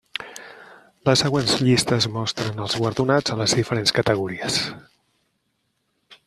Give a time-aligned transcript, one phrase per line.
[1.09, 4.59] Les següents llistes mostren els guardonats en les diferents categories.